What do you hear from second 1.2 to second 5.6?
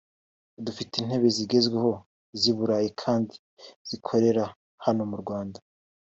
zigezweho z’i Burayi kandi tuzikorera hano mu Rwanda”